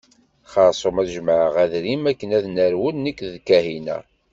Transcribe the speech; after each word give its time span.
Xerṣum 0.51 0.95
ad 1.01 1.07
jemɛeɣ 1.13 1.55
adrim 1.63 2.03
akken 2.11 2.29
ad 2.37 2.45
nerwel 2.55 2.95
nekk 2.99 3.19
d 3.33 3.35
Kahina. 3.47 3.97